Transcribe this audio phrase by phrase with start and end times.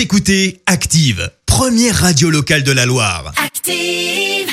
[0.00, 3.34] Vous écoutez Active, première radio locale de la Loire.
[3.44, 4.48] Active.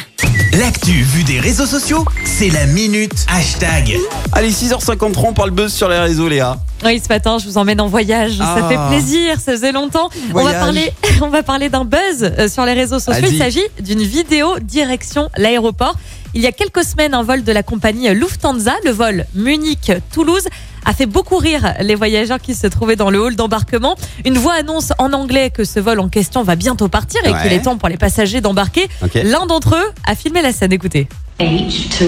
[0.60, 3.96] L'actu vue des réseaux sociaux, c'est la minute hashtag.
[4.34, 6.58] Allez, 6h53, on parle buzz sur les réseaux, Léa.
[6.84, 8.34] Oui, ce matin, je vous emmène en voyage.
[8.40, 8.68] Ça Ah.
[8.68, 10.10] fait plaisir, ça faisait longtemps.
[10.36, 10.92] On va parler,
[11.22, 13.28] on va parler d'un buzz euh, sur les réseaux sociaux.
[13.32, 15.96] Il s'agit d'une vidéo direction l'aéroport.
[16.38, 20.48] Il y a quelques semaines, un vol de la compagnie Lufthansa, le vol Munich-Toulouse,
[20.86, 23.96] a fait beaucoup rire les voyageurs qui se trouvaient dans le hall d'embarquement.
[24.24, 27.42] Une voix annonce en anglais que ce vol en question va bientôt partir et Ouais.
[27.42, 28.88] qu'il est temps pour les passagers d'embarquer.
[29.24, 30.72] L'un d'entre eux a filmé la scène.
[30.72, 31.08] Écoutez.
[31.40, 32.06] H22222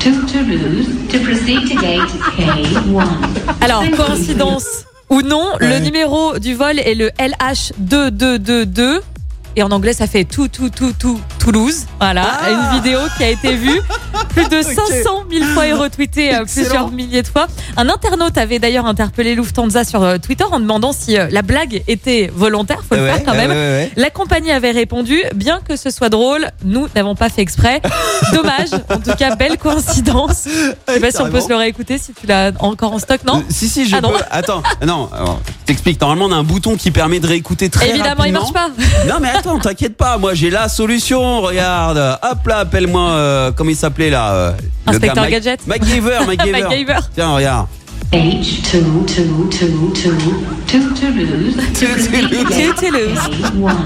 [0.00, 3.06] to Toulouse to proceed to gate K1.
[3.60, 4.66] Alors, coïncidence
[5.10, 9.00] ou non, le numéro du vol est le LH2222.
[9.56, 11.86] Et en anglais, ça fait tout, tout, tout, tout, Toulouse.
[12.00, 12.50] Voilà, Ah.
[12.50, 13.80] une vidéo qui a été vue
[14.30, 16.66] plus de 500 000 fois et retweetée euh, Excellent.
[16.68, 17.46] plusieurs milliers de fois.
[17.76, 21.82] Un internaute avait d'ailleurs interpellé Lufthansa sur euh, Twitter en demandant si euh, la blague
[21.88, 22.82] était volontaire.
[22.88, 23.50] Faut le Ouais, faire quand même.
[23.50, 23.92] ouais, ouais.
[23.96, 27.82] La compagnie avait répondu, bien que ce soit drôle, nous n'avons pas fait exprès.
[28.32, 28.70] Dommage.
[28.88, 30.44] En tout cas, belle coïncidence.
[30.88, 33.20] Je sais pas si on peut se le réécouter si tu l'as encore en stock,
[33.26, 34.10] non Euh, Si, si, je Ah non.
[34.10, 34.18] peux.
[34.30, 36.00] Attends, non, alors, t'explique.
[36.00, 38.52] Normalement, on a un bouton qui permet de réécouter très Évidemment, il rapidement.
[38.52, 38.70] marche pas.
[39.08, 40.18] Non, mais attends, t'inquiète pas.
[40.18, 41.40] Moi, j'ai la solution.
[41.40, 41.98] Regarde.
[42.22, 43.10] Hop là, appelle-moi.
[43.10, 44.52] euh, comment il s'appelait là euh,
[44.86, 45.66] le Inspecteur Gadget.
[45.66, 46.62] MacGyver, MacGyver.
[46.62, 46.98] MacGyver.
[47.14, 47.66] Tiens, regarde.
[48.12, 49.92] H22222
[50.66, 53.18] to Toulouse to proceed to To gate Toulouse.
[53.18, 53.76] K1.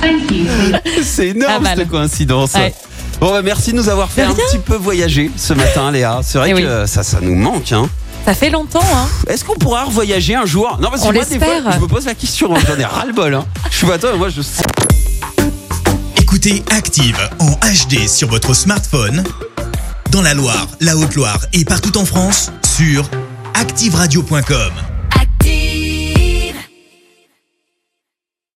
[0.00, 1.76] Thank you for your C'est énorme mal.
[1.78, 2.54] cette coïncidence.
[2.54, 2.74] Ouais.
[3.20, 6.20] Bon, bah, merci de nous avoir fait un petit peu voyager ce matin, Léa.
[6.22, 6.88] C'est vrai Eh que oui.
[6.88, 7.72] ça, ça nous manque.
[7.72, 7.88] Hein.
[8.26, 9.06] Ça fait longtemps, hein.
[9.28, 10.78] Est-ce qu'on pourra revoyager un jour?
[10.80, 12.54] Non, parce que On moi, des fois, je me pose la question.
[12.54, 12.58] hein.
[12.66, 13.32] J'en ai ras-le-bol.
[13.34, 13.46] Hein.
[13.70, 14.64] Je suis pas toi, mais moi, je sais.
[16.20, 19.22] Écoutez Active en HD sur votre smartphone,
[20.10, 23.08] dans la Loire, la Haute-Loire et partout en France, sur
[23.54, 24.72] activeradio.com.